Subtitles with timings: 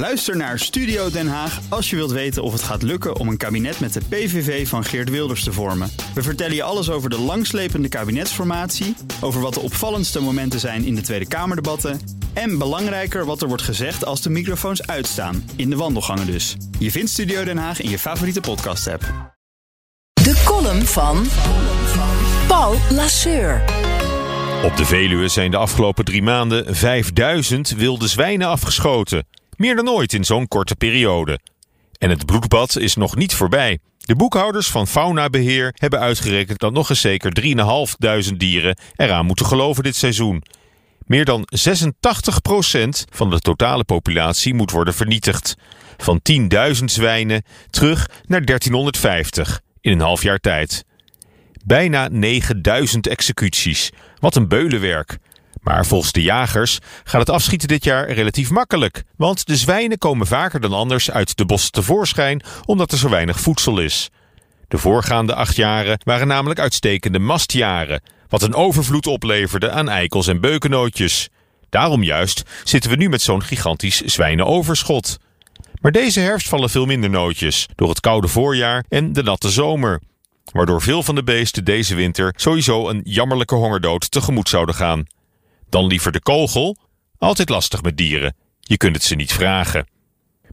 [0.00, 3.36] Luister naar Studio Den Haag als je wilt weten of het gaat lukken om een
[3.36, 5.90] kabinet met de PVV van Geert Wilders te vormen.
[6.14, 10.94] We vertellen je alles over de langslepende kabinetsformatie, over wat de opvallendste momenten zijn in
[10.94, 12.00] de Tweede Kamerdebatten
[12.32, 16.56] en belangrijker wat er wordt gezegd als de microfoons uitstaan, in de wandelgangen dus.
[16.78, 19.02] Je vindt Studio Den Haag in je favoriete podcast-app.
[20.12, 21.26] De column van
[22.46, 23.62] Paul Lasseur.
[24.64, 29.26] Op de Veluwe zijn de afgelopen drie maanden 5000 wilde zwijnen afgeschoten.
[29.60, 31.38] Meer dan ooit in zo'n korte periode.
[31.98, 33.78] En het bloedbad is nog niet voorbij.
[33.98, 37.32] De boekhouders van Faunabeheer hebben uitgerekend dat nog eens zeker
[38.30, 40.42] 3.500 dieren eraan moeten geloven dit seizoen.
[41.06, 41.68] Meer dan 86%
[43.10, 45.56] van de totale populatie moet worden vernietigd.
[45.96, 50.84] Van 10.000 zwijnen terug naar 1350 in een half jaar tijd.
[51.64, 53.90] Bijna 9000 executies.
[54.18, 55.18] Wat een beulenwerk.
[55.60, 59.02] Maar volgens de jagers gaat het afschieten dit jaar relatief makkelijk.
[59.16, 63.40] Want de zwijnen komen vaker dan anders uit de bossen tevoorschijn omdat er zo weinig
[63.40, 64.10] voedsel is.
[64.68, 68.02] De voorgaande acht jaren waren namelijk uitstekende mastjaren.
[68.28, 71.28] Wat een overvloed opleverde aan eikels en beukennootjes.
[71.70, 75.18] Daarom juist zitten we nu met zo'n gigantisch zwijnenoverschot.
[75.80, 80.00] Maar deze herfst vallen veel minder nootjes door het koude voorjaar en de natte zomer.
[80.52, 85.06] Waardoor veel van de beesten deze winter sowieso een jammerlijke hongerdood tegemoet zouden gaan.
[85.70, 86.76] Dan liever de kogel.
[87.18, 88.34] Altijd lastig met dieren.
[88.60, 89.86] Je kunt het ze niet vragen.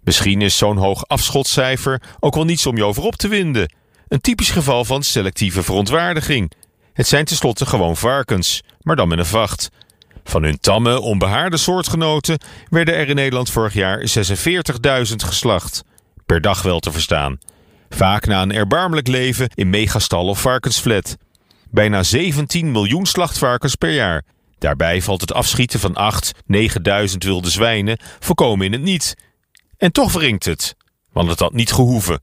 [0.04, 3.74] Misschien is zo'n hoog afschotcijfer ook wel niets om je over op te winden.
[4.08, 6.52] Een typisch geval van selectieve verontwaardiging.
[6.94, 9.70] Het zijn tenslotte gewoon varkens, maar dan met een vacht.
[10.24, 15.84] Van hun tamme, onbehaarde soortgenoten werden er in Nederland vorig jaar 46.000 geslacht.
[16.26, 17.38] Per dag wel te verstaan.
[17.90, 21.18] Vaak na een erbarmelijk leven in megastal of varkensflat.
[21.72, 24.24] Bijna 17 miljoen slachtvarkens per jaar.
[24.60, 29.16] Daarbij valt het afschieten van 8, 9000 wilde zwijnen voorkomen in het niet.
[29.78, 30.76] En toch wringt het,
[31.12, 32.22] want het had niet gehoeven.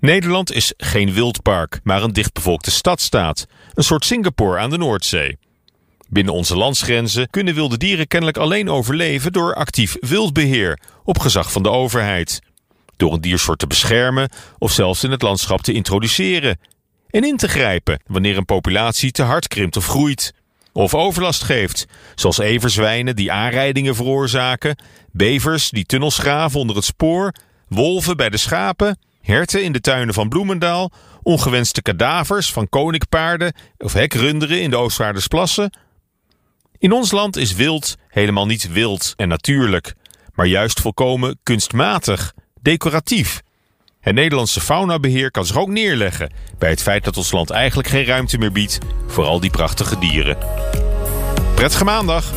[0.00, 3.46] Nederland is geen wildpark, maar een dichtbevolkte stadstaat.
[3.74, 5.38] Een soort Singapore aan de Noordzee.
[6.08, 11.62] Binnen onze landsgrenzen kunnen wilde dieren kennelijk alleen overleven door actief wildbeheer op gezag van
[11.62, 12.40] de overheid.
[12.96, 16.58] Door een diersoort te beschermen of zelfs in het landschap te introduceren.
[17.10, 20.32] En in te grijpen wanneer een populatie te hard krimpt of groeit.
[20.78, 24.76] Of overlast geeft, zoals everzwijnen die aanrijdingen veroorzaken,
[25.12, 27.32] bevers die tunnels graven onder het spoor,
[27.68, 33.92] wolven bij de schapen, herten in de tuinen van Bloemendaal, ongewenste kadavers van koninkpaarden of
[33.92, 35.72] hekrunderen in de Oostvaardersplassen.
[36.78, 39.94] In ons land is wild helemaal niet wild en natuurlijk,
[40.34, 43.42] maar juist volkomen kunstmatig, decoratief.
[44.08, 48.04] Het Nederlandse faunabeheer kan zich ook neerleggen bij het feit dat ons land eigenlijk geen
[48.04, 50.38] ruimte meer biedt voor al die prachtige dieren.
[51.54, 52.32] Prettige maandag!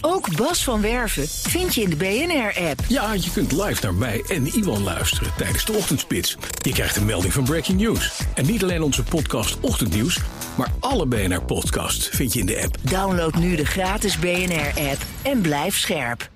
[0.00, 2.80] Ook Bas van Werven vind je in de BNR-app.
[2.88, 6.36] Ja, je kunt live naar mij en Iwan luisteren tijdens de ochtendspits.
[6.62, 8.20] Je krijgt een melding van Breaking News.
[8.34, 10.20] En niet alleen onze podcast Ochtendnieuws,
[10.56, 12.76] maar alle BNR-podcasts vind je in de app.
[12.80, 16.32] Download nu de gratis BNR-app en blijf scherp.